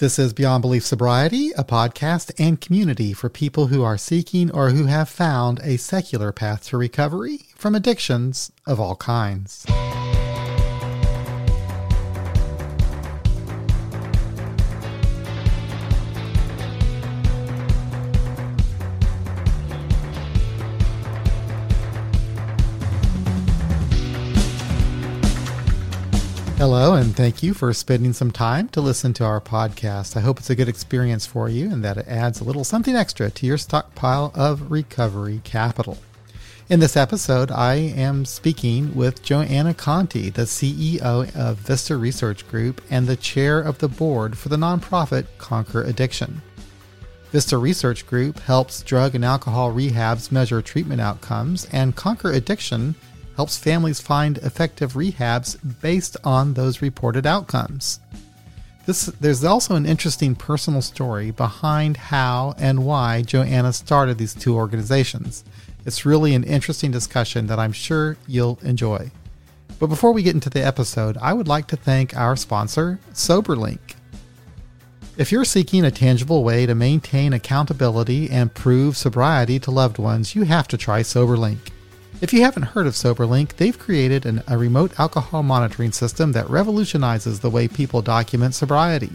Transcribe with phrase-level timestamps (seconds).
[0.00, 4.70] This is Beyond Belief Sobriety, a podcast and community for people who are seeking or
[4.70, 9.66] who have found a secular path to recovery from addictions of all kinds.
[26.60, 30.14] Hello, and thank you for spending some time to listen to our podcast.
[30.14, 32.94] I hope it's a good experience for you and that it adds a little something
[32.94, 35.96] extra to your stockpile of recovery capital.
[36.68, 42.82] In this episode, I am speaking with Joanna Conti, the CEO of Vista Research Group
[42.90, 46.42] and the chair of the board for the nonprofit Conquer Addiction.
[47.32, 52.96] Vista Research Group helps drug and alcohol rehabs measure treatment outcomes, and Conquer Addiction
[53.36, 58.00] helps families find effective rehabs based on those reported outcomes.
[58.86, 64.56] This, there's also an interesting personal story behind how and why Joanna started these two
[64.56, 65.44] organizations.
[65.86, 69.10] It's really an interesting discussion that I'm sure you'll enjoy.
[69.78, 73.94] But before we get into the episode, I would like to thank our sponsor, SoberLink.
[75.16, 80.34] If you're seeking a tangible way to maintain accountability and prove sobriety to loved ones,
[80.34, 81.58] you have to try SoberLink.
[82.20, 86.50] If you haven't heard of SoberLink, they've created an, a remote alcohol monitoring system that
[86.50, 89.10] revolutionizes the way people document sobriety.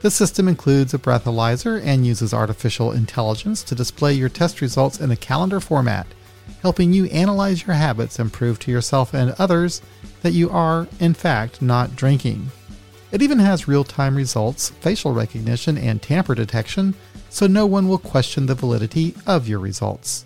[0.00, 5.10] The system includes a breathalyzer and uses artificial intelligence to display your test results in
[5.10, 6.06] a calendar format,
[6.62, 9.82] helping you analyze your habits and prove to yourself and others
[10.22, 12.50] that you are, in fact, not drinking.
[13.10, 16.94] It even has real time results, facial recognition, and tamper detection,
[17.28, 20.24] so no one will question the validity of your results.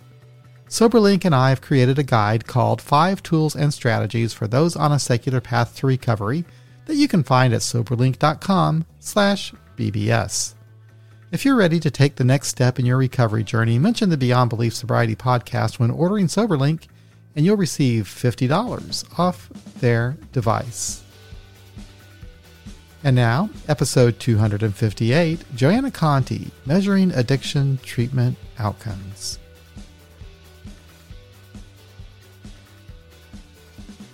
[0.69, 4.91] SoberLink and I have created a guide called Five Tools and Strategies for Those on
[4.91, 6.45] a Secular Path to Recovery
[6.87, 10.55] that you can find at soberlink.com slash BBS.
[11.31, 14.51] If you're ready to take the next step in your recovery journey, mention the Beyond
[14.51, 16.87] Belief Sobriety podcast when ordering SoberLink
[17.37, 19.49] and you'll receive $50 off
[19.81, 21.03] their device.
[23.05, 29.39] And now, episode 258 Joanna Conti, Measuring Addiction Treatment Outcomes.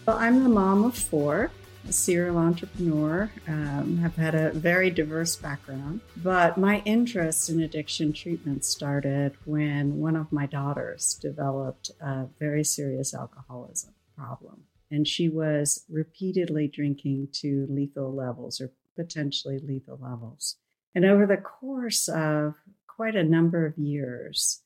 [0.04, 1.52] Well, I'm the mom of four,
[1.88, 3.30] a serial entrepreneur.
[3.46, 9.98] Um, have had a very diverse background, but my interest in addiction treatment started when
[9.98, 14.64] one of my daughters developed a very serious alcoholism problem.
[14.90, 20.56] And she was repeatedly drinking to lethal levels or potentially lethal levels.
[20.96, 22.54] And over the course of
[22.88, 24.62] quite a number of years,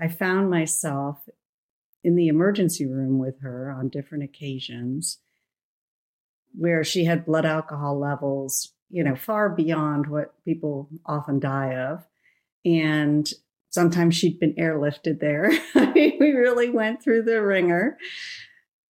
[0.00, 1.18] I found myself
[2.02, 5.18] in the emergency room with her on different occasions
[6.52, 12.06] where she had blood alcohol levels, you know, far beyond what people often die of.
[12.64, 13.30] And
[13.70, 15.50] sometimes she'd been airlifted there.
[15.94, 17.96] we really went through the wringer.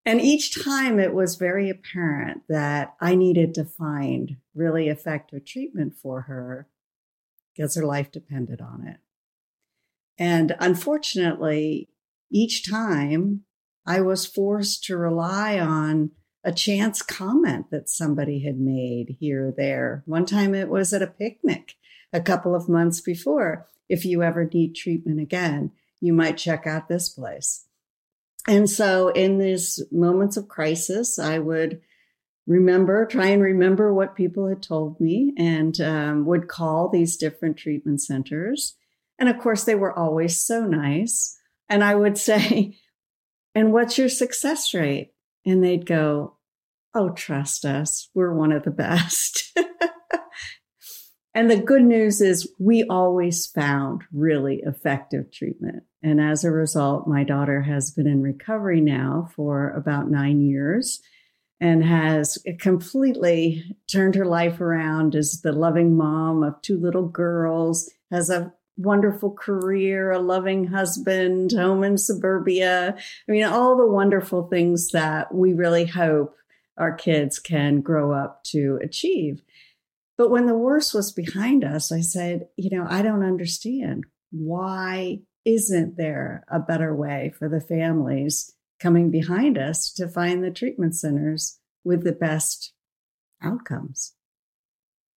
[0.06, 5.96] And each time it was very apparent that I needed to find really effective treatment
[5.96, 6.68] for her
[7.54, 8.98] because her life depended on it.
[10.18, 11.90] And unfortunately,
[12.32, 13.42] each time
[13.86, 16.12] I was forced to rely on
[16.44, 20.04] a chance comment that somebody had made here or there.
[20.06, 21.76] One time it was at a picnic
[22.14, 23.68] a couple of months before.
[23.88, 27.66] If you ever need treatment again, you might check out this place.
[28.48, 31.82] And so in these moments of crisis, I would
[32.48, 37.58] remember, try and remember what people had told me and um, would call these different
[37.58, 38.76] treatment centers.
[39.20, 41.39] And of course, they were always so nice.
[41.70, 42.78] And I would say,
[43.56, 45.14] and what's your success rate?
[45.46, 46.38] And they'd go,
[46.94, 48.10] oh, trust us.
[48.14, 49.58] We're one of the best.
[51.34, 55.84] and the good news is we always found really effective treatment.
[56.02, 61.02] And as a result, my daughter has been in recovery now for about nine years
[61.62, 67.90] and has completely turned her life around as the loving mom of two little girls,
[68.12, 72.96] has a wonderful career, a loving husband, home in suburbia.
[73.28, 76.36] I mean, all the wonderful things that we really hope
[76.78, 79.42] our kids can grow up to achieve.
[80.18, 84.06] But when the worst was behind us, I said, you know, I don't understand.
[84.32, 90.52] Why isn't there a better way for the families coming behind us to find the
[90.52, 92.74] treatment centers with the best
[93.42, 94.14] outcomes?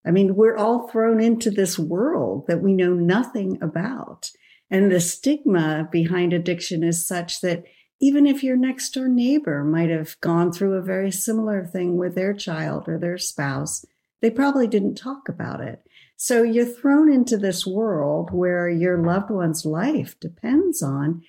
[0.04, 4.30] I mean, we're all thrown into this world that we know nothing about.
[4.70, 7.64] And the stigma behind addiction is such that
[8.00, 12.16] even if your next door neighbor might have gone through a very similar thing with
[12.16, 13.84] their child or their spouse,
[14.20, 15.82] they probably didn't talk about it.
[16.16, 21.22] So you're thrown into this world where your loved one's life depends on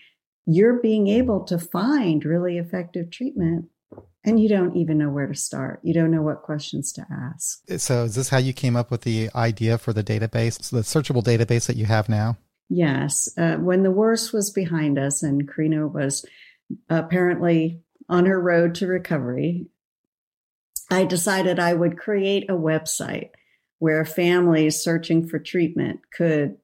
[0.45, 3.69] your being able to find really effective treatment
[4.25, 5.79] and you don't even know where to start.
[5.83, 7.59] You don't know what questions to ask.
[7.77, 11.23] So, is this how you came up with the idea for the database, the searchable
[11.23, 12.37] database that you have now?
[12.69, 13.29] Yes.
[13.37, 16.25] Uh, when the worst was behind us and Karina was
[16.89, 19.67] apparently on her road to recovery,
[20.89, 23.29] I decided I would create a website
[23.79, 26.57] where families searching for treatment could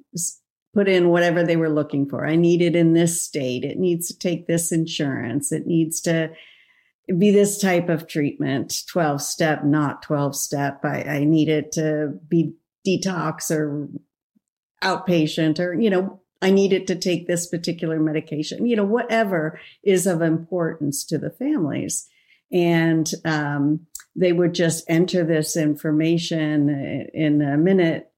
[0.74, 2.26] put in whatever they were looking for.
[2.26, 3.64] I need it in this state.
[3.66, 5.52] It needs to take this insurance.
[5.52, 6.32] It needs to
[7.18, 10.84] be this type of treatment 12 step, not 12 step.
[10.84, 12.54] I, I need it to be
[12.86, 13.90] detox or
[14.84, 19.60] outpatient or, you know, I need it to take this particular medication, you know, whatever
[19.84, 22.08] is of importance to the families.
[22.52, 28.12] And um, they would just enter this information in a minute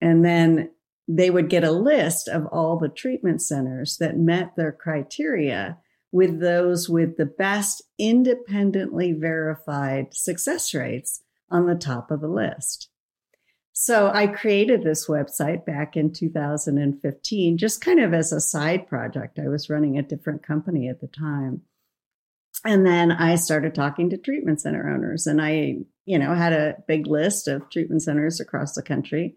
[0.00, 0.70] and then
[1.08, 5.78] they would get a list of all the treatment centers that met their criteria
[6.14, 12.88] with those with the best independently verified success rates on the top of the list.
[13.72, 19.40] So I created this website back in 2015, just kind of as a side project.
[19.40, 21.62] I was running a different company at the time.
[22.64, 26.76] And then I started talking to treatment center owners and I, you know, had a
[26.86, 29.34] big list of treatment centers across the country.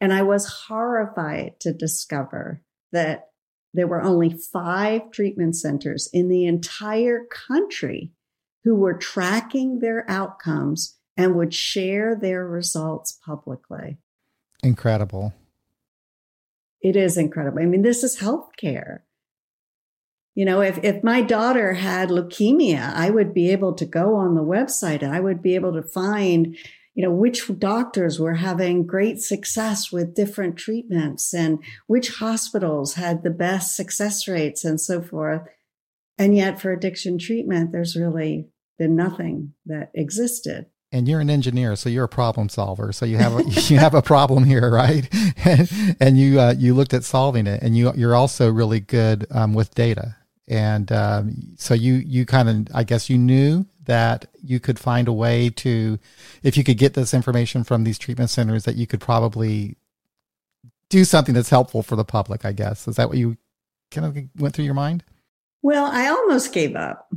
[0.00, 3.29] And I was horrified to discover that
[3.72, 8.12] there were only five treatment centers in the entire country
[8.64, 13.98] who were tracking their outcomes and would share their results publicly.
[14.62, 15.32] Incredible.
[16.82, 17.60] It is incredible.
[17.60, 19.00] I mean, this is healthcare.
[20.34, 24.34] You know, if, if my daughter had leukemia, I would be able to go on
[24.34, 26.56] the website and I would be able to find,
[27.00, 33.22] you know, which doctors were having great success with different treatments and which hospitals had
[33.22, 35.40] the best success rates and so forth.
[36.18, 41.76] And yet for addiction treatment, there's really been nothing that existed and you're an engineer,
[41.76, 42.92] so you're a problem solver.
[42.92, 45.08] So you have a, you have a problem here, right?
[46.00, 49.54] And, you uh, you looked at solving it, and you you're also really good um,
[49.54, 50.16] with data.
[50.50, 55.08] And um, so you you kind of I guess you knew that you could find
[55.08, 55.98] a way to,
[56.42, 59.76] if you could get this information from these treatment centers, that you could probably
[60.88, 62.44] do something that's helpful for the public.
[62.44, 63.36] I guess is that what you
[63.90, 65.04] kind of went through your mind?
[65.62, 67.12] Well, I almost gave up.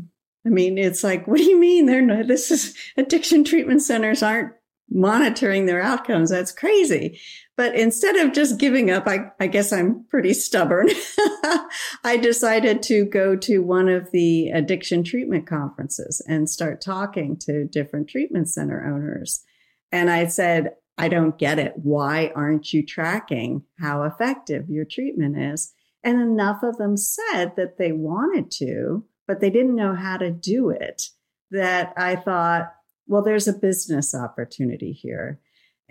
[0.45, 1.85] I mean, it's like, what do you mean?
[1.85, 4.53] They're not, this is addiction treatment centers aren't
[4.89, 6.29] monitoring their outcomes.
[6.29, 7.19] That's crazy.
[7.55, 10.89] But instead of just giving up, I, I guess I'm pretty stubborn.
[12.03, 17.65] I decided to go to one of the addiction treatment conferences and start talking to
[17.65, 19.43] different treatment center owners.
[19.91, 21.73] And I said, I don't get it.
[21.75, 25.73] Why aren't you tracking how effective your treatment is?
[26.03, 30.31] And enough of them said that they wanted to, but they didn't know how to
[30.31, 31.03] do it
[31.51, 32.73] that I thought,
[33.07, 35.39] well, there's a business opportunity here.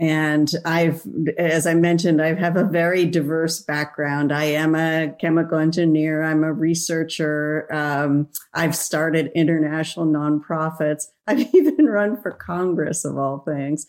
[0.03, 1.07] And I've,
[1.39, 4.33] as I mentioned, I have a very diverse background.
[4.33, 6.25] I am a chemical engineer.
[6.25, 7.73] I'm a researcher.
[7.73, 11.05] Um, I've started international nonprofits.
[11.29, 13.87] I've even run for Congress of all things.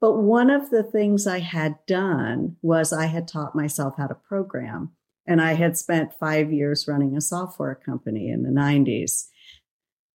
[0.00, 4.14] But one of the things I had done was I had taught myself how to
[4.14, 4.92] program.
[5.26, 9.26] And I had spent five years running a software company in the 90s.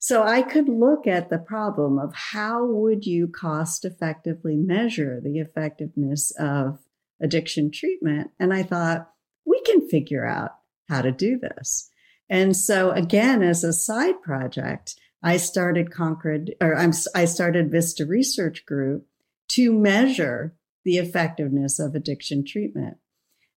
[0.07, 5.39] So I could look at the problem of how would you cost effectively measure the
[5.39, 6.79] effectiveness of
[7.21, 8.31] addiction treatment?
[8.39, 9.11] And I thought,
[9.45, 10.51] we can figure out
[10.87, 11.89] how to do this.
[12.29, 18.05] And so again, as a side project, I started Concord, or I'm, I started Vista
[18.05, 19.07] Research Group
[19.49, 22.95] to measure the effectiveness of addiction treatment.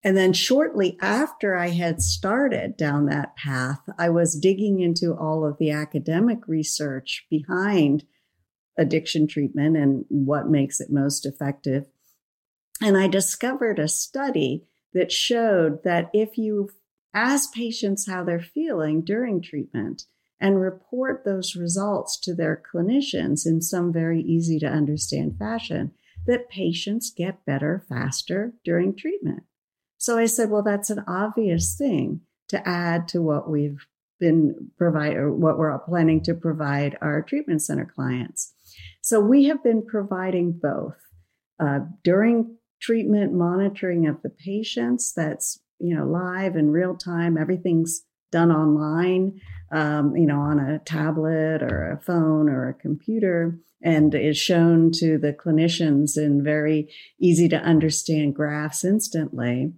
[0.02, 5.44] And then shortly after I had started down that path, I was digging into all
[5.44, 8.04] of the academic research behind
[8.78, 11.84] addiction treatment and what makes it most effective.
[12.80, 14.64] And I discovered a study
[14.94, 16.70] that showed that if you
[17.12, 20.04] ask patients how they're feeling during treatment
[20.40, 25.92] and report those results to their clinicians in some very easy to understand fashion,
[26.26, 29.42] that patients get better faster during treatment.
[30.00, 33.86] So I said, well, that's an obvious thing to add to what we've
[34.18, 38.54] been provide or what we're planning to provide our treatment center clients.
[39.02, 40.96] So we have been providing both
[41.58, 45.12] uh, during treatment monitoring of the patients.
[45.12, 47.36] That's you know live and real time.
[47.36, 48.02] Everything's
[48.32, 49.40] done online.
[49.72, 54.90] um, you know, on a tablet or a phone or a computer and is shown
[54.92, 56.88] to the clinicians in very
[57.18, 59.72] easy to understand graphs instantly.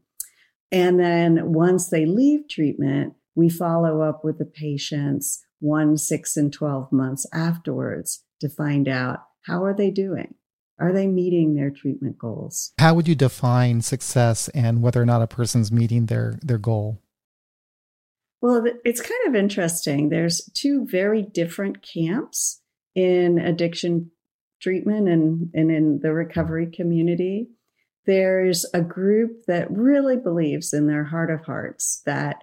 [0.72, 6.52] And then once they leave treatment, we follow up with the patients one, six, and
[6.52, 10.34] 12 months afterwards to find out how are they doing?
[10.80, 12.72] Are they meeting their treatment goals?
[12.78, 17.00] How would you define success and whether or not a person's meeting their, their goal?
[18.40, 20.08] Well, it's kind of interesting.
[20.08, 22.60] There's two very different camps
[22.96, 24.10] in addiction
[24.60, 27.50] treatment and, and in the recovery community.
[28.04, 32.42] There's a group that really believes in their heart of hearts that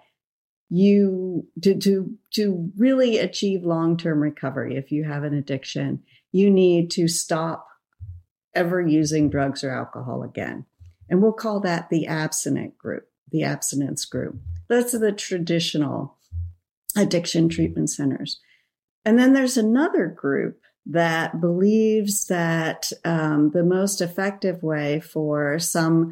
[0.69, 6.91] you to to to really achieve long-term recovery if you have an addiction, you need
[6.91, 7.67] to stop
[8.53, 10.65] ever using drugs or alcohol again.
[11.09, 14.39] And we'll call that the abstinent group, the abstinence group.
[14.67, 16.17] That's the traditional
[16.95, 18.39] addiction treatment centers.
[19.05, 26.11] And then there's another group that believes that um, the most effective way for some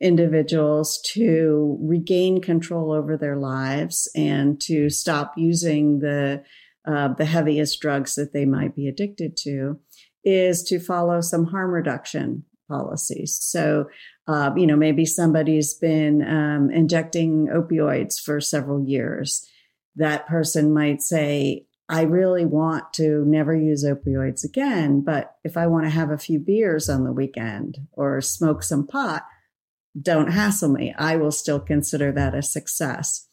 [0.00, 6.42] individuals to regain control over their lives and to stop using the
[6.86, 9.76] uh, the heaviest drugs that they might be addicted to
[10.24, 13.36] is to follow some harm reduction policies.
[13.40, 13.86] So,
[14.28, 19.48] uh, you know, maybe somebody's been um, injecting opioids for several years.
[19.96, 25.68] That person might say, I really want to never use opioids again, but if I
[25.68, 29.24] want to have a few beers on the weekend or smoke some pot,
[30.00, 30.94] don't hassle me.
[30.98, 33.28] I will still consider that a success.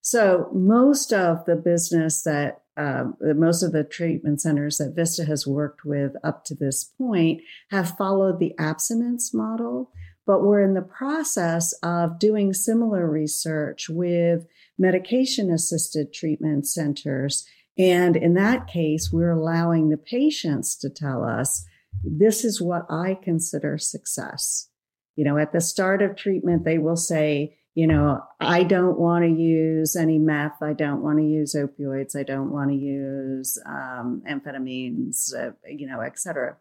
[0.00, 5.46] So most of the business that um, most of the treatment centers that Vista has
[5.46, 9.92] worked with up to this point have followed the abstinence model,
[10.26, 14.46] but we're in the process of doing similar research with
[14.76, 17.46] medication assisted treatment centers
[17.78, 21.64] and in that case, we're allowing the patients to tell us,
[22.02, 24.68] this is what I consider success.
[25.16, 29.24] You know, at the start of treatment, they will say, you know, I don't want
[29.24, 30.62] to use any meth.
[30.62, 32.16] I don't want to use opioids.
[32.16, 36.56] I don't want to use um, amphetamines, uh, you know, et cetera.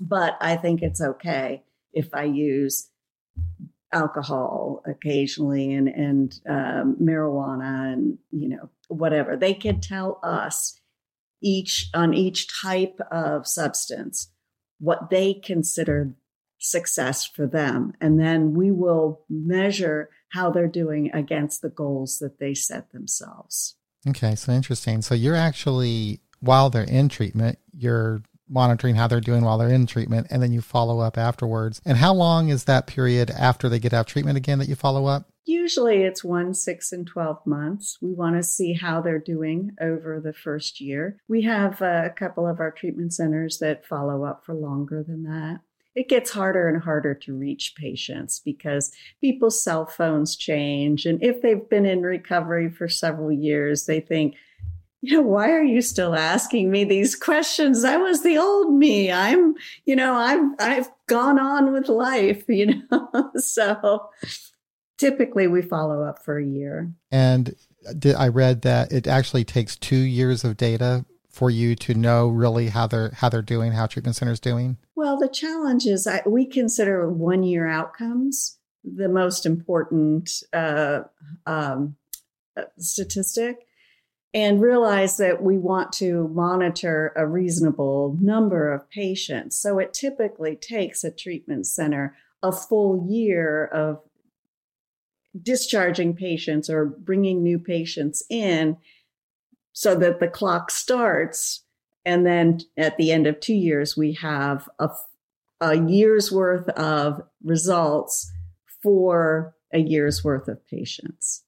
[0.00, 2.88] But I think it's okay if I use
[3.92, 9.36] alcohol occasionally and and um, marijuana and you know whatever.
[9.36, 10.78] They can tell us
[11.42, 14.28] each on each type of substance
[14.78, 16.14] what they consider
[16.58, 17.92] success for them.
[18.00, 23.76] And then we will measure how they're doing against the goals that they set themselves.
[24.08, 25.02] Okay so interesting.
[25.02, 28.22] So you're actually while they're in treatment you're
[28.52, 31.80] monitoring how they're doing while they're in treatment, and then you follow up afterwards.
[31.84, 34.74] And how long is that period after they get out of treatment again that you
[34.74, 35.28] follow up?
[35.44, 37.98] Usually it's one, six, and 12 months.
[38.00, 41.16] We want to see how they're doing over the first year.
[41.28, 45.24] We have uh, a couple of our treatment centers that follow up for longer than
[45.24, 45.60] that.
[45.94, 51.04] It gets harder and harder to reach patients because people's cell phones change.
[51.04, 54.36] And if they've been in recovery for several years, they think,
[55.02, 57.84] you know, why are you still asking me these questions?
[57.84, 59.10] I was the old me.
[59.10, 59.54] I'm,
[59.84, 64.08] you know, I've, I've gone on with life, you know, so
[64.98, 66.92] typically we follow up for a year.
[67.10, 67.52] And
[67.98, 72.28] did, I read that it actually takes two years of data for you to know
[72.28, 74.76] really how they're how they're doing, how treatment centers doing.
[74.94, 81.00] Well, the challenge is I, we consider one year outcomes the most important uh,
[81.46, 81.96] um,
[82.56, 83.66] uh, statistic
[84.34, 89.58] and realize that we want to monitor a reasonable number of patients.
[89.58, 94.00] So it typically takes a treatment center a full year of
[95.40, 98.76] discharging patients or bringing new patients in
[99.72, 101.64] so that the clock starts.
[102.04, 104.90] And then at the end of two years, we have a,
[105.60, 108.30] a year's worth of results
[108.82, 111.44] for a year's worth of patients.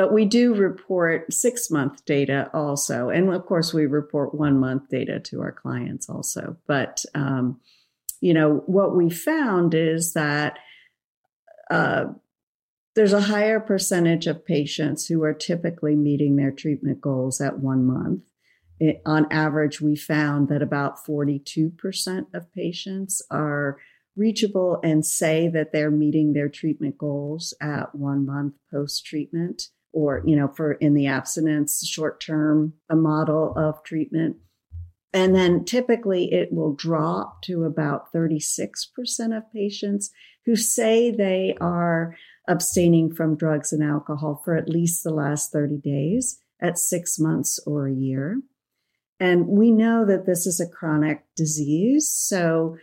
[0.00, 3.10] But we do report six month data also.
[3.10, 6.56] And of course, we report one month data to our clients also.
[6.66, 7.60] But, um,
[8.22, 10.58] you know, what we found is that
[11.70, 12.04] uh,
[12.94, 17.84] there's a higher percentage of patients who are typically meeting their treatment goals at one
[17.84, 18.22] month.
[18.78, 23.76] It, on average, we found that about 42% of patients are
[24.16, 30.22] reachable and say that they're meeting their treatment goals at one month post treatment or,
[30.24, 34.36] you know, for in the abstinence short term, a model of treatment.
[35.12, 40.10] And then typically it will drop to about 36% of patients
[40.46, 42.16] who say they are
[42.48, 46.40] abstaining from drugs and alcohol for at least the last 30 days.
[46.60, 48.40] at six months or a year.
[49.18, 52.08] And we know that this is a chronic disease.
[52.08, 52.76] So,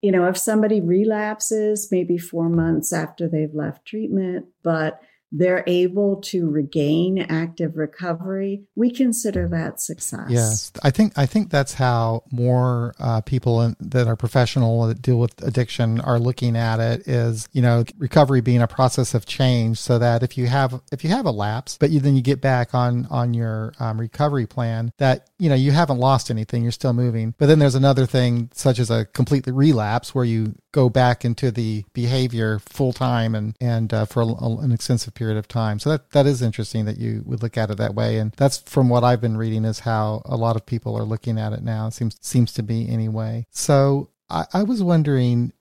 [0.00, 5.00] you know, if somebody relapses maybe four months after they've left treatment, but
[5.32, 10.26] they're able to regain active recovery, we consider that success.
[10.28, 15.02] Yes, I think I think that's how more uh, people in, that are professional that
[15.02, 17.08] deal with addiction are looking at it.
[17.08, 21.02] Is you know recovery being a process of change, so that if you have if
[21.02, 24.46] you have a lapse, but you then you get back on on your um, recovery
[24.46, 27.34] plan, that you know you haven't lost anything, you're still moving.
[27.38, 31.50] But then there's another thing such as a completely relapse where you go back into
[31.50, 35.78] the behavior full time and and uh, for a, an extensive period of time.
[35.78, 38.58] So that that is interesting that you would look at it that way, and that's
[38.58, 41.62] from what I've been reading is how a lot of people are looking at it
[41.62, 41.86] now.
[41.86, 43.46] It seems seems to be anyway.
[43.50, 45.52] So I, I was wondering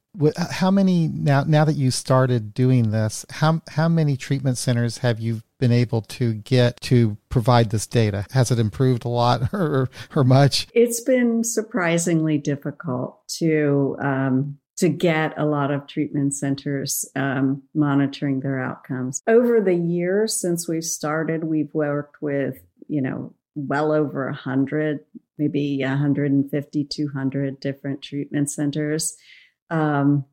[0.51, 5.19] how many now now that you started doing this how how many treatment centers have
[5.19, 9.89] you been able to get to provide this data has it improved a lot or
[10.15, 17.05] or much it's been surprisingly difficult to um, to get a lot of treatment centers
[17.15, 19.21] um, monitoring their outcomes.
[19.27, 24.99] Over the years since we've started, we've worked with, you know, well over 100,
[25.37, 29.15] maybe 150, 200 different treatment centers.
[29.69, 30.25] Um,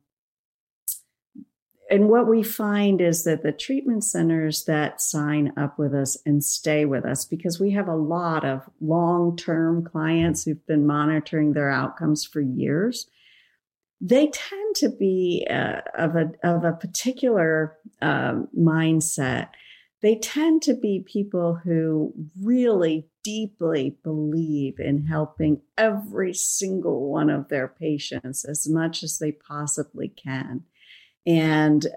[1.89, 6.43] and what we find is that the treatment centers that sign up with us and
[6.43, 11.53] stay with us, because we have a lot of long term clients who've been monitoring
[11.53, 13.07] their outcomes for years,
[14.05, 19.47] they tend to be uh, of a of a particular um, mindset.
[20.01, 27.47] They tend to be people who really deeply believe in helping every single one of
[27.47, 30.63] their patients as much as they possibly can,
[31.25, 31.87] and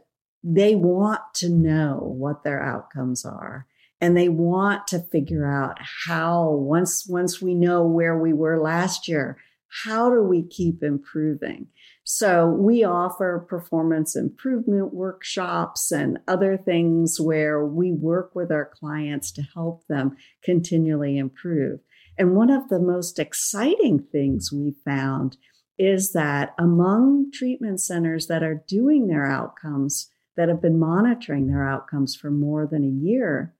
[0.44, 3.66] they want to know what their outcomes are.
[4.00, 9.08] And they want to figure out how once once we know where we were last
[9.08, 9.38] year
[9.84, 11.66] how do we keep improving
[12.08, 19.32] so we offer performance improvement workshops and other things where we work with our clients
[19.32, 21.80] to help them continually improve.
[22.16, 25.36] And one of the most exciting things we found
[25.80, 31.68] is that among treatment centers that are doing their outcomes, that have been monitoring their
[31.68, 33.52] outcomes for more than a year,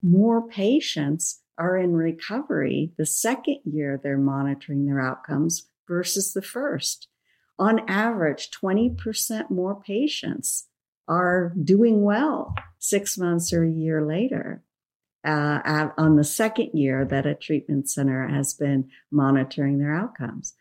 [0.00, 7.08] more patients are in recovery the second year they're monitoring their outcomes versus the first
[7.60, 10.66] on average, 20% more patients
[11.06, 14.62] are doing well six months or a year later.
[15.22, 20.54] Uh, on the second year that a treatment center has been monitoring their outcomes.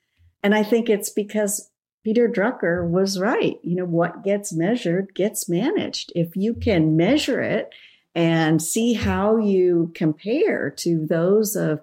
[0.44, 1.72] And I think it's because
[2.04, 3.58] Peter Drucker was right.
[3.64, 6.12] You know, what gets measured gets managed.
[6.14, 7.70] If you can measure it
[8.14, 11.80] and see how you compare to those of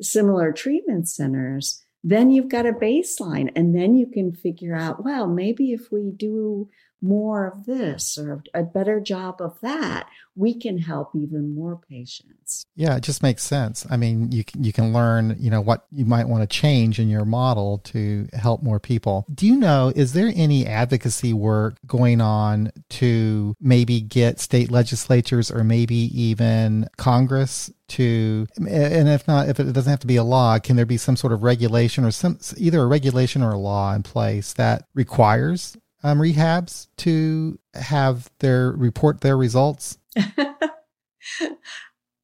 [0.00, 5.26] similar treatment centers, then you've got a baseline and then you can figure out well
[5.26, 6.68] maybe if we do
[7.06, 12.66] more of this or a better job of that we can help even more patients.
[12.76, 13.86] Yeah it just makes sense.
[13.90, 17.00] I mean you can, you can learn you know what you might want to change
[17.00, 19.26] in your model to help more people.
[19.34, 25.50] Do you know is there any advocacy work going on to maybe get state legislatures
[25.50, 30.24] or maybe even congress to and if not if it doesn't have to be a
[30.24, 33.58] law can there be some sort of regulation or some either a regulation or a
[33.58, 39.98] law in place that requires um, rehabs to have their report their results?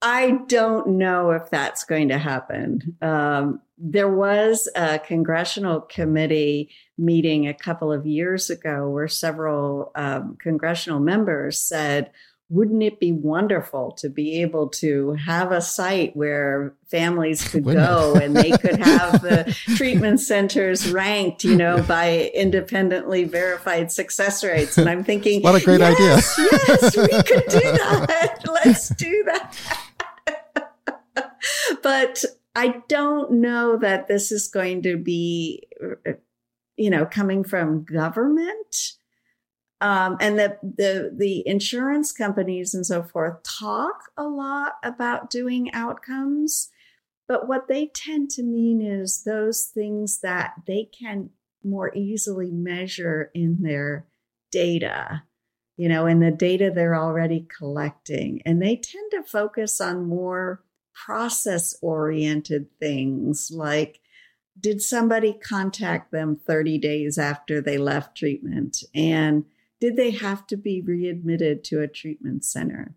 [0.02, 2.96] I don't know if that's going to happen.
[3.00, 10.36] Um, there was a congressional committee meeting a couple of years ago where several um,
[10.40, 12.10] congressional members said
[12.52, 18.14] wouldn't it be wonderful to be able to have a site where families could go
[18.14, 24.76] and they could have the treatment centers ranked, you know, by independently verified success rates?
[24.76, 26.58] And I'm thinking, what a great yes, idea.
[26.68, 28.40] yes, we could do that.
[28.46, 29.56] Let's do that.
[31.82, 32.22] but
[32.54, 35.66] I don't know that this is going to be,
[36.76, 38.92] you know, coming from government
[39.82, 45.72] um, and the, the the insurance companies and so forth talk a lot about doing
[45.74, 46.70] outcomes,
[47.26, 51.30] but what they tend to mean is those things that they can
[51.64, 54.06] more easily measure in their
[54.52, 55.24] data,
[55.76, 60.62] you know, in the data they're already collecting, and they tend to focus on more
[60.94, 63.98] process oriented things like
[64.60, 68.84] did somebody contact them 30 days after they left treatment?
[68.94, 69.44] And
[69.82, 72.94] did they have to be readmitted to a treatment center?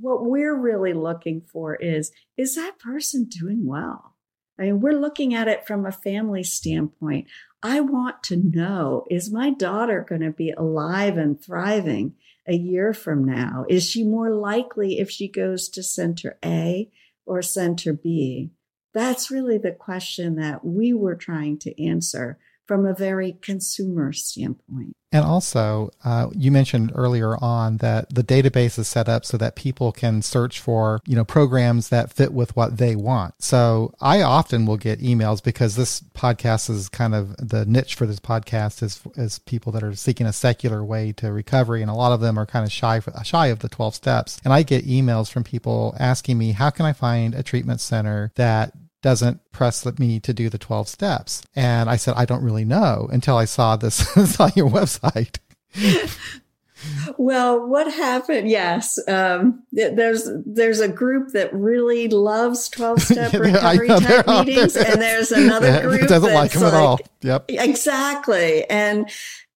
[0.00, 4.16] what we're really looking for is is that person doing well?
[4.58, 7.28] I mean, we're looking at it from a family standpoint.
[7.62, 12.14] I want to know is my daughter going to be alive and thriving
[12.46, 13.64] a year from now?
[13.68, 16.90] Is she more likely if she goes to center A
[17.26, 18.50] or center B?
[18.92, 22.38] That's really the question that we were trying to answer
[22.70, 24.96] from a very consumer standpoint.
[25.10, 29.56] And also, uh, you mentioned earlier on that the database is set up so that
[29.56, 33.34] people can search for, you know, programs that fit with what they want.
[33.42, 38.06] So I often will get emails because this podcast is kind of the niche for
[38.06, 41.94] this podcast is is people that are seeking a secular way to recovery, and a
[41.94, 44.40] lot of them are kind of shy shy of the twelve steps.
[44.44, 48.30] And I get emails from people asking me, how can I find a treatment center
[48.36, 51.42] that doesn't press me to do the 12 steps.
[51.56, 55.38] And I said, I don't really know until I saw this on your website.
[57.18, 58.48] well, what happened?
[58.48, 64.76] Yes, um, there's there's a group that really loves twelve step recovery know, type meetings,
[64.76, 66.98] and there's another group that doesn't like them like, at all.
[67.22, 68.68] Yep, exactly.
[68.68, 69.08] And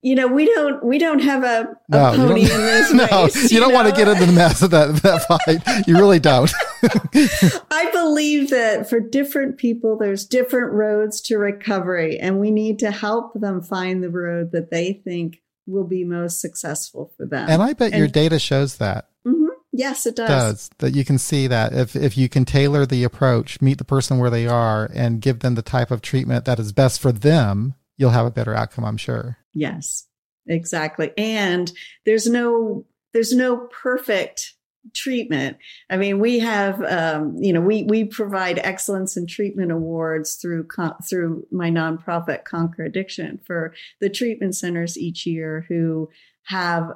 [0.05, 3.35] you know, we don't we don't have a, a no, pony in this no, race.
[3.35, 3.75] You, you don't know?
[3.75, 5.87] want to get into the mess of that that fight.
[5.87, 6.53] You really don't.
[7.71, 12.91] I believe that for different people, there's different roads to recovery, and we need to
[12.91, 17.49] help them find the road that they think will be most successful for them.
[17.49, 19.09] And I bet and, your data shows that.
[19.25, 19.45] Mm-hmm.
[19.73, 20.29] Yes, it does.
[20.29, 20.69] does.
[20.77, 24.19] That you can see that if if you can tailor the approach, meet the person
[24.19, 27.73] where they are, and give them the type of treatment that is best for them,
[27.97, 28.85] you'll have a better outcome.
[28.85, 29.39] I'm sure.
[29.55, 30.07] Yes,
[30.45, 31.11] exactly.
[31.17, 31.71] And
[32.05, 34.55] there's no there's no perfect
[34.93, 35.57] treatment.
[35.89, 40.67] I mean, we have, um, you know, we we provide excellence in treatment awards through
[41.09, 46.09] through my nonprofit Conquer Addiction for the treatment centers each year who
[46.43, 46.91] have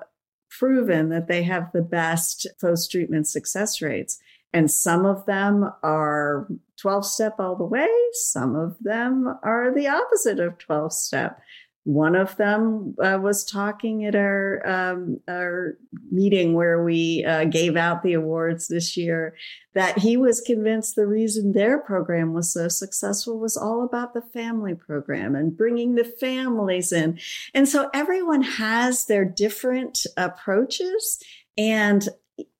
[0.49, 4.19] proven that they have the best post treatment success rates.
[4.51, 6.47] And some of them are
[6.81, 7.89] 12 step all the way.
[8.13, 11.39] Some of them are the opposite of 12 step.
[11.85, 15.77] One of them uh, was talking at our um, our
[16.11, 19.35] meeting where we uh, gave out the awards this year
[19.73, 24.21] that he was convinced the reason their program was so successful was all about the
[24.21, 27.17] family program and bringing the families in.
[27.53, 31.23] And so everyone has their different approaches.
[31.57, 32.07] And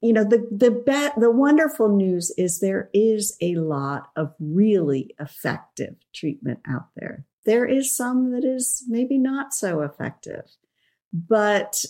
[0.02, 5.16] you know the the be- the wonderful news is there is a lot of really
[5.20, 10.44] effective treatment out there there is some that is maybe not so effective,
[11.12, 11.84] but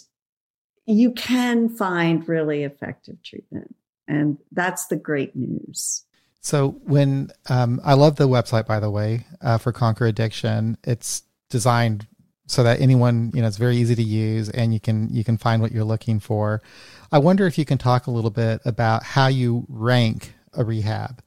[0.85, 3.75] you can find really effective treatment.
[4.07, 6.05] And that's the great news.
[6.41, 11.23] So when um, I love the website, by the way, uh, for Conquer Addiction, it's
[11.49, 12.07] designed
[12.49, 15.37] so that anyone you know it's very easy to use and you can you can
[15.37, 16.61] find what you're looking for.
[17.11, 21.21] I wonder if you can talk a little bit about how you rank a rehab,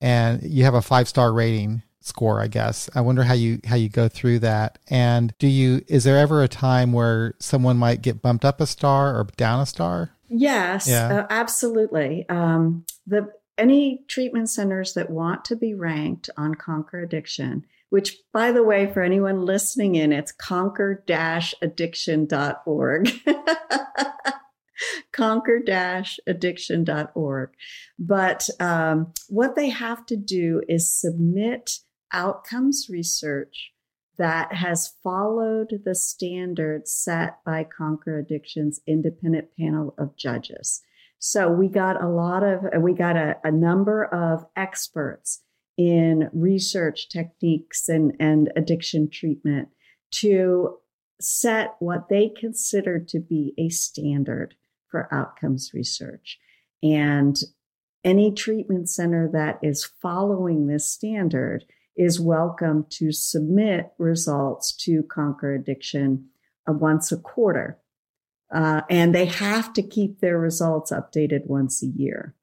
[0.00, 2.90] and you have a five star rating score i guess.
[2.94, 4.78] I wonder how you how you go through that.
[4.88, 8.66] And do you is there ever a time where someone might get bumped up a
[8.66, 10.10] star or down a star?
[10.28, 11.18] Yes yeah.
[11.18, 12.26] Uh, absolutely.
[12.28, 18.50] Um, the any treatment centers that want to be ranked on conquer addiction which by
[18.50, 23.10] the way for anyone listening in it's conquer-addiction.org
[25.12, 27.50] conquer-addiction.org
[27.98, 31.80] but um, what they have to do is submit
[32.12, 33.72] outcomes research
[34.16, 40.82] that has followed the standards set by Conquer Addiction's independent panel of judges.
[41.18, 45.40] So we got a lot of, we got a, a number of experts
[45.76, 49.68] in research techniques and, and addiction treatment
[50.10, 50.76] to
[51.20, 54.54] set what they consider to be a standard
[54.90, 56.38] for outcomes research.
[56.82, 57.36] And
[58.04, 61.64] any treatment center that is following this standard
[61.96, 66.26] is welcome to submit results to Conquer Addiction
[66.68, 67.78] uh, once a quarter.
[68.52, 72.34] Uh, and they have to keep their results updated once a year.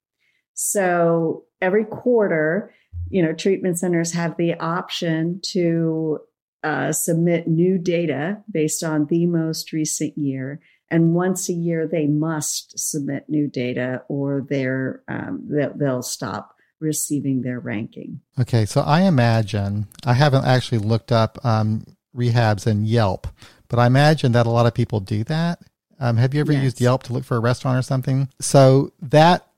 [0.54, 2.74] So every quarter,
[3.10, 6.19] you know, treatment centers have the option to
[6.63, 10.60] uh, submit new data based on the most recent year.
[10.91, 16.56] And once a year, they must submit new data or they're, um, they'll, they'll stop
[16.80, 18.21] receiving their ranking.
[18.39, 23.28] Okay, so I imagine I haven't actually looked up um, rehabs in Yelp,
[23.67, 25.62] but I imagine that a lot of people do that.
[25.99, 26.63] Um, have you ever yes.
[26.63, 28.30] used Yelp to look for a restaurant or something?
[28.39, 29.49] So that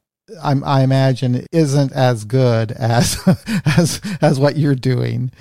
[0.41, 3.17] I'm, i imagine isn't as good as
[3.65, 5.32] as as what you're doing.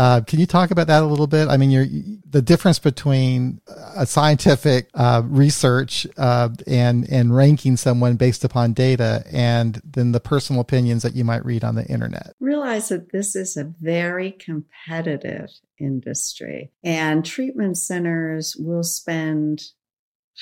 [0.00, 1.48] Uh, can you talk about that a little bit?
[1.48, 3.60] I mean, the difference between
[3.94, 10.20] a scientific uh, research uh, and and ranking someone based upon data, and then the
[10.20, 12.34] personal opinions that you might read on the internet.
[12.40, 19.60] Realize that this is a very competitive industry, and treatment centers will spend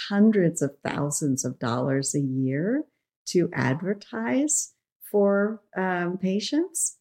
[0.08, 2.84] hundreds of thousands of dollars a year
[3.30, 4.72] to advertise
[5.10, 6.96] for um, patients.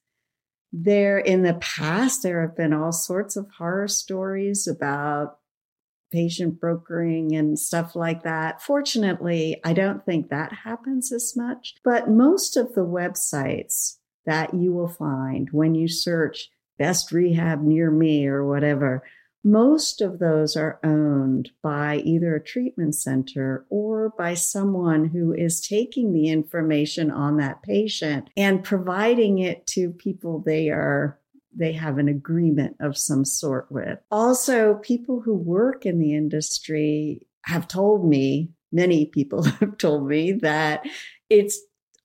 [0.72, 5.38] There, in the past, there have been all sorts of horror stories about
[6.12, 8.62] patient brokering and stuff like that.
[8.62, 14.74] Fortunately, I don't think that happens as much, but most of the websites that you
[14.74, 19.04] will find when you search best rehab near me or whatever
[19.48, 25.66] most of those are owned by either a treatment center or by someone who is
[25.66, 31.18] taking the information on that patient and providing it to people they are
[31.56, 33.98] they have an agreement of some sort with.
[34.12, 40.34] Also, people who work in the industry have told me, many people have told me
[40.34, 40.86] that
[41.30, 41.60] it's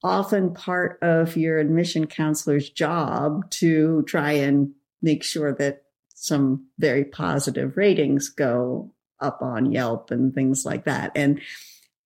[0.04, 4.70] often part of your admission counselor's job to try and
[5.02, 5.81] make sure that
[6.22, 11.10] some very positive ratings go up on Yelp and things like that.
[11.16, 11.40] And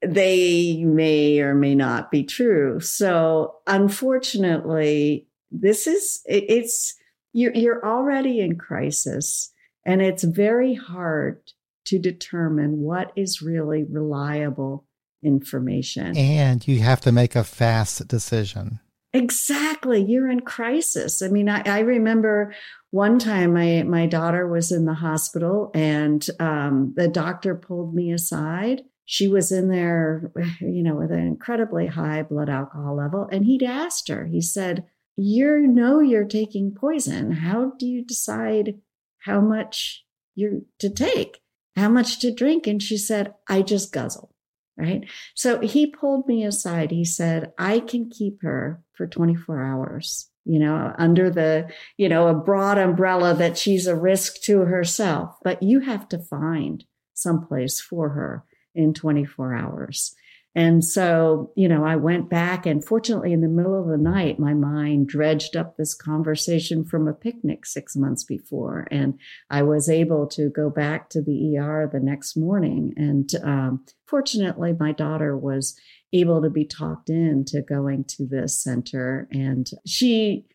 [0.01, 2.81] they may or may not be true.
[2.81, 6.95] So unfortunately, this is, it's,
[7.35, 9.53] you're, you're already in crisis
[9.85, 11.43] and it's very hard
[11.85, 14.87] to determine what is really reliable
[15.23, 16.17] information.
[16.17, 18.81] And you have to make a fast decision.
[19.17, 20.03] Exactly.
[20.03, 21.23] You're in crisis.
[21.23, 22.55] I mean, I, I, remember
[22.97, 28.11] one time my, my daughter was in the hospital and um, the doctor pulled me
[28.11, 28.81] aside.
[29.05, 33.29] She was in there, you know, with an incredibly high blood alcohol level.
[33.31, 37.33] And he'd asked her, he said, You know, you're taking poison.
[37.33, 38.81] How do you decide
[39.19, 40.03] how much
[40.35, 41.43] you're to take,
[41.77, 42.67] how much to drink?
[42.67, 44.33] And she said, I just guzzle
[44.79, 45.07] right?
[45.35, 46.91] So he pulled me aside.
[46.91, 52.29] He said, I can keep her for 24 hours, you know, under the, you know,
[52.29, 57.81] a broad umbrella that she's a risk to herself, but you have to find someplace
[57.81, 60.15] for her in 24 hours.
[60.57, 64.39] And so, you know, I went back and fortunately in the middle of the night,
[64.39, 68.89] my mind dredged up this conversation from a picnic six months before.
[68.91, 72.95] And I was able to go back to the ER the next morning.
[72.97, 75.79] And um, fortunately, my daughter was
[76.13, 79.29] able to be talked into going to this center.
[79.31, 80.47] And she,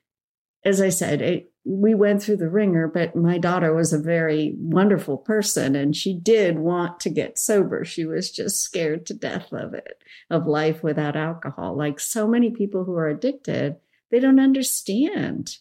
[0.64, 4.56] as I said, it, we went through the wringer, but my daughter was a very
[4.58, 7.86] wonderful person and she did want to get sober.
[7.86, 11.78] She was just scared to death of it, of life without alcohol.
[11.78, 13.76] Like so many people who are addicted,
[14.10, 15.58] they don't understand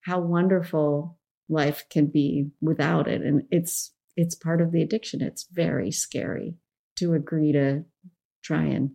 [0.00, 3.20] how wonderful life can be without it.
[3.20, 5.20] And it's, it's part of the addiction.
[5.20, 6.54] It's very scary
[6.96, 7.84] to agree to
[8.42, 8.92] try and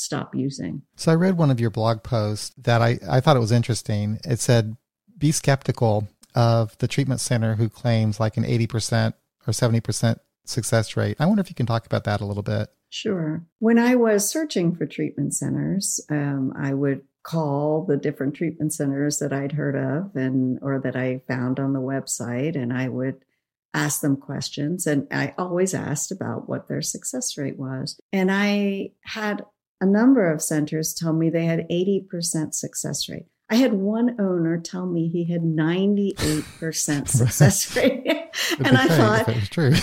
[0.00, 0.82] stop using.
[0.96, 4.18] So I read one of your blog posts that I, I thought it was interesting.
[4.24, 4.76] It said,
[5.16, 9.14] be skeptical of the treatment center who claims like an 80%
[9.46, 11.16] or 70% success rate.
[11.20, 12.68] I wonder if you can talk about that a little bit.
[12.88, 13.44] Sure.
[13.58, 19.18] When I was searching for treatment centers, um, I would call the different treatment centers
[19.18, 23.24] that I'd heard of and or that I found on the website and I would
[23.72, 28.00] ask them questions and I always asked about what their success rate was.
[28.12, 29.44] And I had
[29.80, 33.26] a number of centers tell me they had 80% success rate.
[33.48, 38.06] I had one owner tell me he had 98% success rate.
[38.64, 39.74] and I thought, true.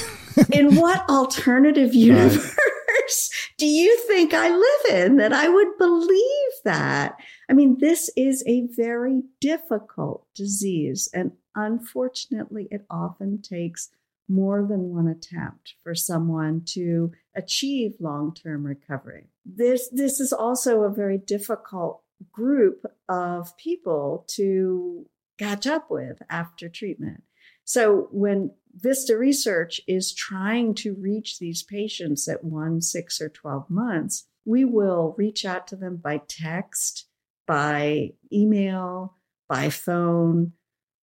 [0.51, 3.55] in what alternative universe right.
[3.57, 7.17] do you think I live in that I would believe that?
[7.49, 11.09] I mean, this is a very difficult disease.
[11.13, 13.89] And unfortunately, it often takes
[14.29, 19.27] more than one attempt for someone to achieve long-term recovery.
[19.49, 25.05] This, this is also a very difficult group of people to
[25.37, 27.23] catch up with after treatment.
[27.63, 33.69] So when Vista Research is trying to reach these patients at one, six, or 12
[33.69, 37.07] months, we will reach out to them by text,
[37.45, 39.17] by email,
[39.49, 40.53] by phone.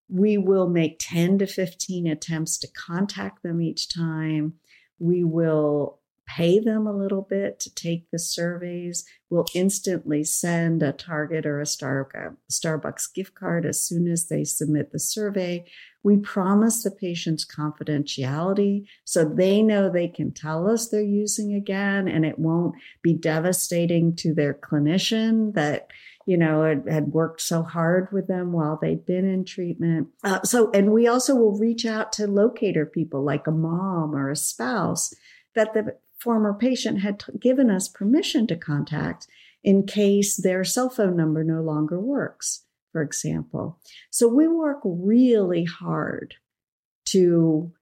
[0.09, 4.55] We will make 10 to 15 attempts to contact them each time.
[4.99, 9.05] We will pay them a little bit to take the surveys.
[9.31, 14.45] We'll instantly send a Target or a Star, Starbucks gift card as soon as they
[14.45, 15.65] submit the survey.
[16.03, 22.09] We promise the patient's confidentiality so they know they can tell us they're using again
[22.09, 25.89] and it won't be devastating to their clinician that
[26.27, 30.09] you know, had worked so hard with them while they'd been in treatment.
[30.23, 34.31] Uh, so, and we also will reach out to locator people like a mom or
[34.31, 35.13] a spouse
[35.55, 39.29] that the former patient had t- given us permission to contact
[39.63, 43.79] in case their cell phone number no longer works, for example.
[44.11, 46.35] So we work really hard
[47.07, 47.73] to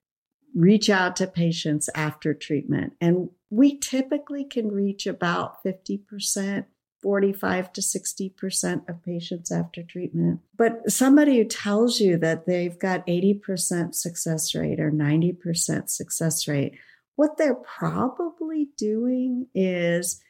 [0.54, 2.94] reach out to patients after treatment.
[3.00, 6.66] And we typically can reach about 50%,
[7.02, 10.40] 45 to 60% of patients after treatment.
[10.56, 16.74] But somebody who tells you that they've got 80% success rate or 90% success rate,
[17.16, 20.20] what they're probably doing is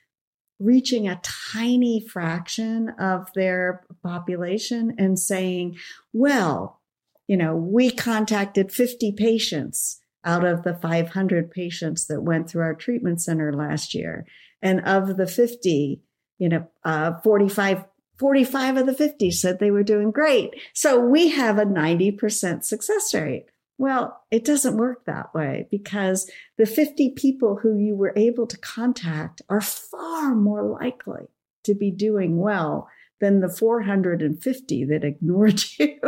[0.59, 1.21] reaching a
[1.53, 5.77] tiny fraction of their population and saying,
[6.12, 6.81] well,
[7.27, 12.75] you know, we contacted 50 patients out of the 500 patients that went through our
[12.75, 14.27] treatment center last year.
[14.61, 16.01] And of the 50,
[16.38, 17.85] you know, uh, 45,
[18.18, 20.51] 45 of the 50 said they were doing great.
[20.75, 23.47] So we have a 90% success rate.
[23.83, 28.57] Well, it doesn't work that way because the 50 people who you were able to
[28.57, 31.27] contact are far more likely
[31.64, 32.88] to be doing well
[33.21, 35.99] than the 450 that ignored you.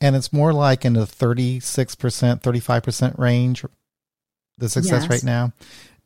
[0.00, 3.64] and it's more like in the 36%, 35% range,
[4.56, 5.10] the success yes.
[5.10, 5.52] rate now.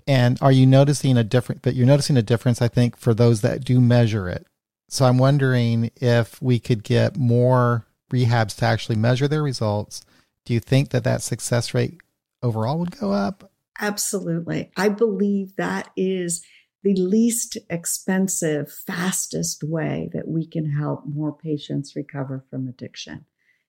[0.06, 3.42] And are you noticing a different, but you're noticing a difference, I think, for those
[3.42, 4.46] that do measure it.
[4.88, 10.02] So I'm wondering if we could get more rehabs to actually measure their results.
[10.46, 12.00] Do you think that that success rate
[12.42, 13.50] overall would go up?
[13.78, 14.70] Absolutely.
[14.76, 16.42] I believe that is
[16.82, 23.26] the least expensive, fastest way that we can help more patients recover from addiction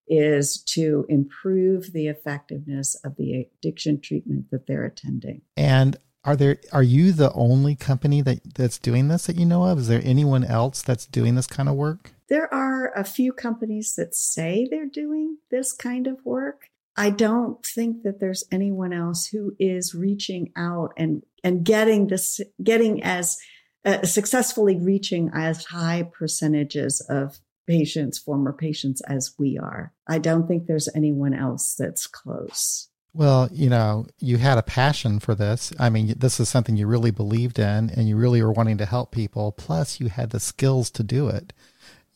[0.07, 5.41] is to improve the effectiveness of the addiction treatment that they're attending.
[5.57, 9.63] And are there are you the only company that that's doing this that you know
[9.63, 9.79] of?
[9.79, 12.13] Is there anyone else that's doing this kind of work?
[12.29, 16.69] There are a few companies that say they're doing this kind of work.
[16.95, 22.41] I don't think that there's anyone else who is reaching out and and getting this
[22.61, 23.37] getting as
[23.85, 29.93] uh, successfully reaching as high percentages of patients, former patients, as we are.
[30.07, 32.89] I don't think there's anyone else that's close.
[33.13, 35.73] Well, you know, you had a passion for this.
[35.79, 38.85] I mean, this is something you really believed in and you really were wanting to
[38.85, 39.51] help people.
[39.51, 41.51] Plus, you had the skills to do it.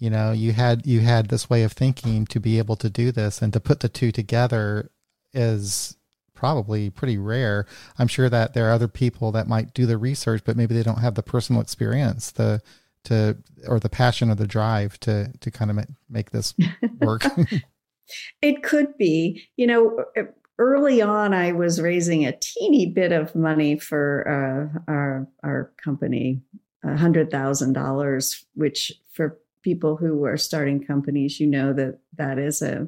[0.02, 3.12] You know, you had you had this way of thinking to be able to do
[3.12, 4.90] this and to put the two together
[5.32, 5.96] is
[6.34, 7.68] probably pretty rare.
[8.00, 10.82] I'm sure that there are other people that might do the research, but maybe they
[10.82, 12.64] don't have the personal experience, the
[13.04, 13.38] to
[13.68, 16.56] or the passion or the drive to to kind of make this
[17.00, 17.24] work
[18.42, 20.04] it could be you know
[20.60, 26.42] early on i was raising a teeny bit of money for uh, our our company
[26.84, 32.38] a hundred thousand dollars which for people who are starting companies you know that that
[32.38, 32.88] is a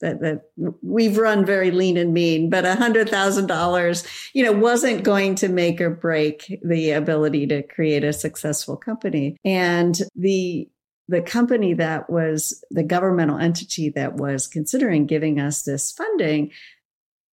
[0.00, 0.42] that, that
[0.82, 5.34] we've run very lean and mean, but a hundred thousand dollars, you know, wasn't going
[5.36, 9.36] to make or break the ability to create a successful company.
[9.44, 10.68] And the
[11.06, 16.50] the company that was the governmental entity that was considering giving us this funding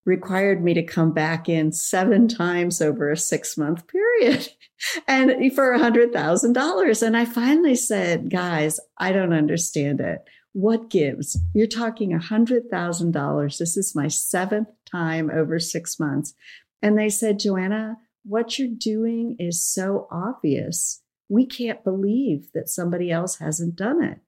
[0.05, 4.49] required me to come back in seven times over a six month period
[5.07, 7.01] and for a hundred thousand dollars.
[7.01, 10.19] And I finally said, guys, I don't understand it.
[10.53, 11.39] What gives?
[11.53, 13.57] You're talking a $100,000.
[13.57, 16.33] This is my seventh time over six months.
[16.81, 21.01] And they said, Joanna, what you're doing is so obvious.
[21.29, 24.19] We can't believe that somebody else hasn't done it.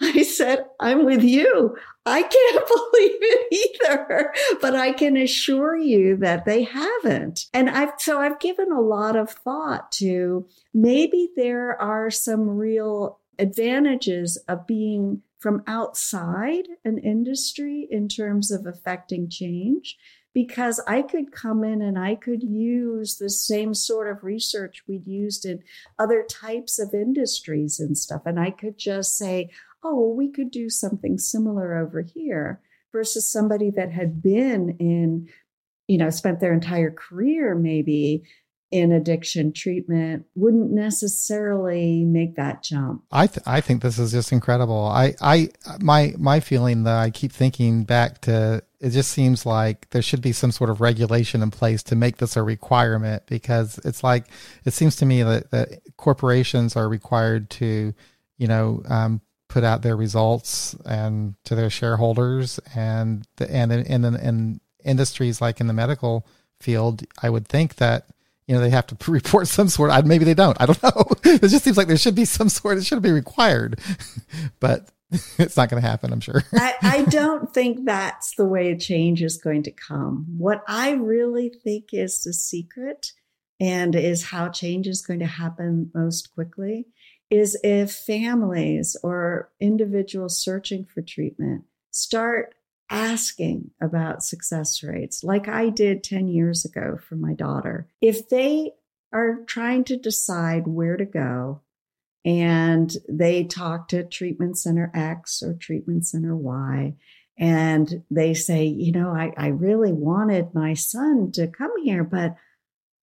[0.00, 1.76] I said, I'm with you.
[2.04, 7.46] I can't believe it either, but I can assure you that they haven't.
[7.54, 13.20] And I've, so I've given a lot of thought to maybe there are some real
[13.38, 19.96] advantages of being from outside an industry in terms of affecting change
[20.34, 25.06] because I could come in and I could use the same sort of research we'd
[25.06, 25.62] used in
[25.98, 28.22] other types of industries and stuff.
[28.24, 29.50] And I could just say,
[29.84, 32.60] oh, well, we could do something similar over here
[32.92, 35.28] versus somebody that had been in,
[35.88, 38.22] you know, spent their entire career maybe
[38.72, 43.02] in addiction treatment wouldn't necessarily make that jump.
[43.12, 44.86] I th- I think this is just incredible.
[44.86, 49.88] I I my my feeling that I keep thinking back to it just seems like
[49.90, 53.78] there should be some sort of regulation in place to make this a requirement because
[53.84, 54.24] it's like
[54.64, 57.92] it seems to me that, that corporations are required to
[58.38, 59.20] you know um,
[59.52, 65.40] put out their results and to their shareholders and the, and in, in in industries
[65.40, 66.26] like in the medical
[66.58, 68.06] field I would think that
[68.46, 70.04] you know, they have to report some sort.
[70.04, 70.60] Maybe they don't.
[70.60, 71.06] I don't know.
[71.24, 72.78] It just seems like there should be some sort.
[72.78, 73.80] It should be required,
[74.60, 74.90] but
[75.38, 76.12] it's not going to happen.
[76.12, 76.42] I'm sure.
[76.54, 80.26] I, I don't think that's the way change is going to come.
[80.36, 83.12] What I really think is the secret,
[83.60, 86.86] and is how change is going to happen most quickly,
[87.32, 92.54] is if families or individuals searching for treatment start
[92.90, 97.88] asking about success rates, like I did 10 years ago for my daughter.
[98.02, 98.72] If they
[99.14, 101.62] are trying to decide where to go
[102.22, 106.94] and they talk to treatment center X or treatment center Y,
[107.38, 112.36] and they say, you know, I, I really wanted my son to come here, but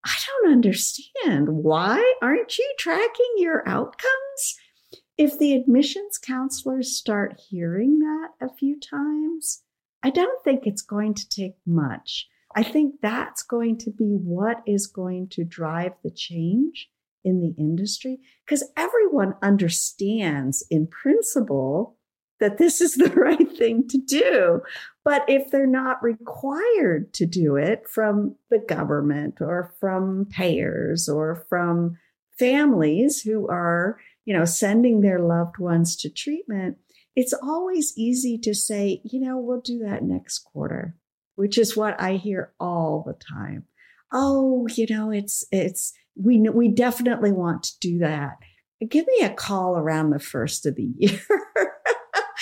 [0.06, 1.50] I don't understand.
[1.50, 4.58] Why aren't you tracking your outcomes?
[5.18, 9.64] If the admissions counselors start hearing that a few times,
[10.02, 12.28] I don't think it's going to take much.
[12.56, 16.90] I think that's going to be what is going to drive the change
[17.24, 21.98] in the industry because everyone understands in principle
[22.40, 24.62] that this is the right thing to do.
[25.10, 31.48] But if they're not required to do it from the government or from payers or
[31.50, 31.98] from
[32.38, 36.78] families who are, you know, sending their loved ones to treatment,
[37.16, 40.96] it's always easy to say, you know, we'll do that next quarter,
[41.34, 43.64] which is what I hear all the time.
[44.14, 48.38] Oh, you know, it's, it's, we, we definitely want to do that.
[48.88, 51.20] Give me a call around the first of the year.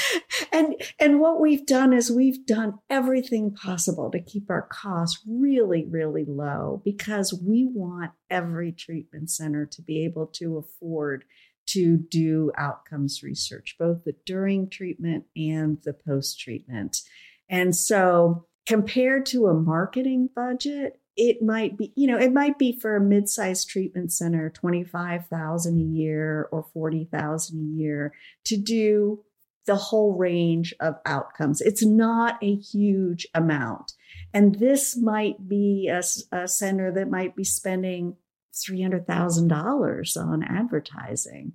[0.52, 5.86] and and what we've done is we've done everything possible to keep our costs really
[5.90, 11.24] really low because we want every treatment center to be able to afford
[11.68, 17.02] to do outcomes research, both the during treatment and the post treatment.
[17.50, 22.78] And so, compared to a marketing budget, it might be, you know, it might be
[22.78, 28.14] for a mid-sized treatment center, 25,000 a year or 40,000 a year
[28.46, 29.24] to do
[29.68, 31.62] the whole range of outcomes.
[31.62, 33.94] It's not a huge amount.
[34.34, 36.02] And this might be a,
[36.32, 38.16] a center that might be spending
[38.54, 41.54] $300,000 on advertising.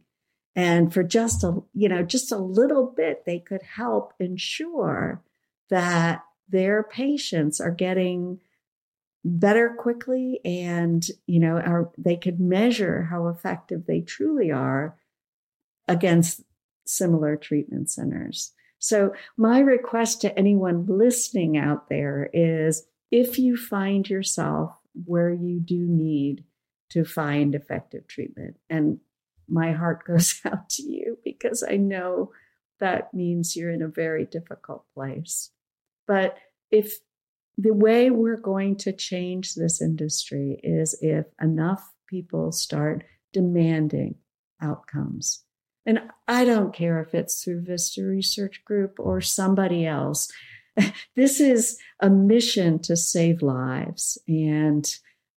[0.54, 5.22] And for just a, you know, just a little bit, they could help ensure
[5.70, 8.38] that their patients are getting
[9.24, 14.98] better quickly and, you know, are, they could measure how effective they truly are
[15.88, 16.42] against
[16.86, 18.52] similar treatment centers.
[18.78, 25.60] So my request to anyone listening out there is if you find yourself where you
[25.60, 26.44] do need
[26.90, 28.56] to find effective treatment.
[28.68, 28.98] And
[29.48, 32.32] my heart goes out to you because I know
[32.80, 35.50] that means you're in a very difficult place.
[36.06, 36.36] But
[36.70, 36.98] if
[37.56, 44.16] the way we're going to change this industry is if enough people start demanding
[44.60, 45.44] outcomes.
[45.84, 50.30] And I don't care if it's through Vista Research Group or somebody else.
[51.16, 54.16] This is a mission to save lives.
[54.26, 54.90] And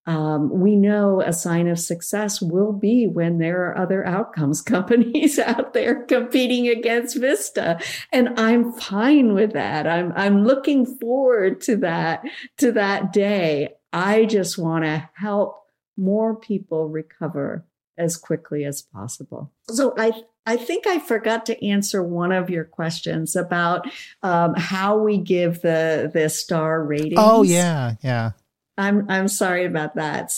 [0.08, 5.40] um, we know a sign of success will be when there are other outcomes companies
[5.40, 7.80] out there competing against Vista.
[8.12, 9.88] And I'm fine with that.
[9.88, 12.24] I'm, I'm looking forward to that,
[12.58, 13.74] to that day.
[13.92, 15.64] I just want to help
[15.98, 17.66] more people recover
[17.98, 19.52] as quickly as possible.
[19.70, 20.12] So I,
[20.46, 23.88] I think I forgot to answer one of your questions about
[24.22, 27.16] um, how we give the the star ratings.
[27.18, 28.32] Oh yeah, yeah.
[28.78, 30.32] I'm I'm sorry about that.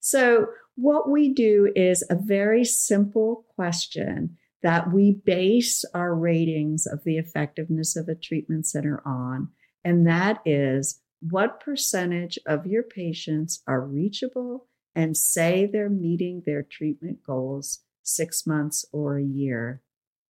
[0.00, 0.46] So
[0.76, 7.18] what we do is a very simple question that we base our ratings of the
[7.18, 9.48] effectiveness of a treatment center on,
[9.84, 16.62] and that is what percentage of your patients are reachable and say they're meeting their
[16.62, 19.82] treatment goals six months or a year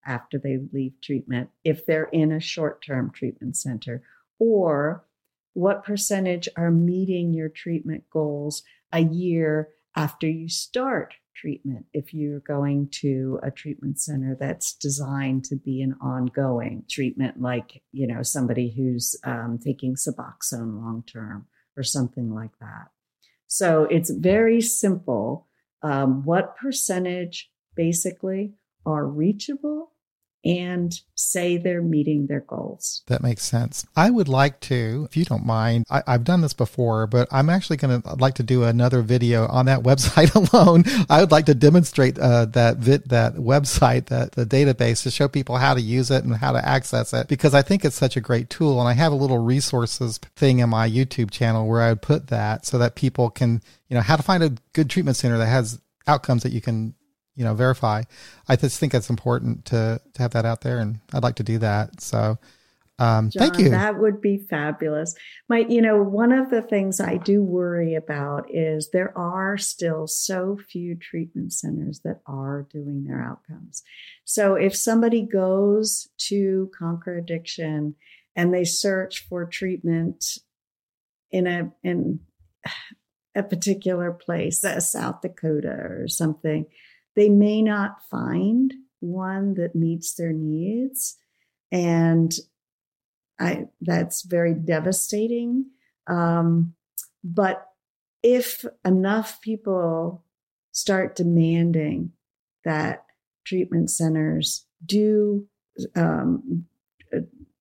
[0.07, 4.03] after they leave treatment if they're in a short term treatment center,
[4.39, 5.05] or
[5.53, 8.63] what percentage are meeting your treatment goals
[8.93, 15.45] a year after you start treatment if you're going to a treatment center that's designed
[15.45, 21.47] to be an ongoing treatment like you know somebody who's um, taking suboxone long term
[21.77, 22.89] or something like that?
[23.47, 25.47] So it's very simple
[25.83, 27.51] um, what percentage
[27.81, 28.53] basically
[28.85, 29.93] are reachable
[30.45, 33.03] and say they're meeting their goals.
[33.07, 33.87] That makes sense.
[33.97, 37.49] I would like to, if you don't mind, I, have done this before, but I'm
[37.49, 40.85] actually going to like to do another video on that website alone.
[41.09, 45.29] I would like to demonstrate uh, that vid, that website, that the database, to show
[45.29, 48.17] people how to use it and how to access it because I think it's such
[48.17, 48.79] a great tool.
[48.79, 52.29] And I have a little resources thing in my YouTube channel where I would put
[52.29, 55.47] that so that people can, you know, how to find a good treatment center that
[55.47, 56.95] has outcomes that you can
[57.41, 58.03] you know verify.
[58.49, 61.43] I just think it's important to to have that out there, and I'd like to
[61.43, 62.01] do that.
[62.01, 62.39] So.
[62.99, 63.71] Um, John, thank you.
[63.71, 65.15] That would be fabulous.
[65.49, 70.07] My, you know, one of the things I do worry about is there are still
[70.07, 73.83] so few treatment centers that are doing their outcomes.
[74.27, 77.95] So if somebody goes to conquer addiction
[78.37, 80.37] and they search for treatment
[81.31, 82.21] in a in
[83.35, 86.67] a particular place, uh, South Dakota or something,
[87.21, 91.19] they may not find one that meets their needs.
[91.71, 92.33] And
[93.39, 95.67] I, that's very devastating.
[96.07, 96.73] Um,
[97.23, 97.67] but
[98.23, 100.25] if enough people
[100.73, 102.13] start demanding
[102.65, 103.05] that
[103.45, 105.47] treatment centers do
[105.95, 106.65] um,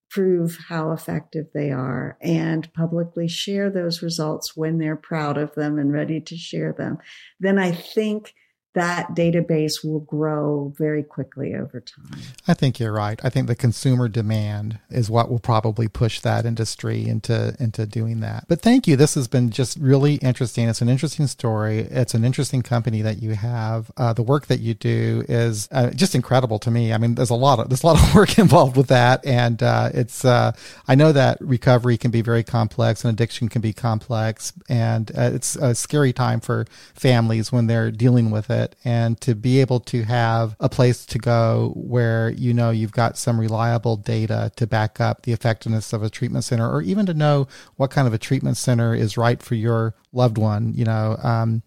[0.09, 5.77] prove how effective they are and publicly share those results when they're proud of them
[5.77, 6.97] and ready to share them,
[7.41, 8.33] then I think
[8.75, 12.19] that database will grow very quickly over time.
[12.47, 13.19] I think you're right.
[13.23, 18.19] I think the consumer demand is what will probably push that industry into into doing
[18.19, 18.45] that.
[18.47, 18.95] But thank you.
[18.95, 20.69] This has been just really interesting.
[20.69, 21.79] It's an interesting story.
[21.79, 23.89] It's an interesting company that you have.
[23.97, 26.93] Uh, the work that you do is uh, just incredible to me.
[26.93, 29.63] I mean, there's a lot of there's a lot of work involved with that, and
[29.63, 30.51] uh, it's uh,
[30.87, 35.31] I know that recovery can be very complex and addiction can be complex, and uh,
[35.33, 39.59] it's a scary time for families when they're dealing with it it and to be
[39.61, 44.51] able to have a place to go where you know you've got some reliable data
[44.55, 47.47] to back up the effectiveness of a treatment center or even to know
[47.77, 51.63] what kind of a treatment center is right for your loved one, you know, um,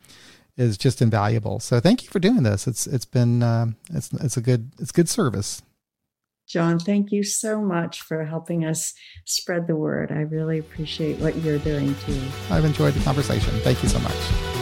[0.56, 1.60] is just invaluable.
[1.60, 2.66] So thank you for doing this.
[2.66, 5.62] It's it's been uh, it's it's a good it's good service.
[6.48, 8.92] John, thank you so much for helping us
[9.24, 10.12] spread the word.
[10.12, 12.20] I really appreciate what you're doing too.
[12.50, 13.58] I've enjoyed the conversation.
[13.60, 14.61] Thank you so much.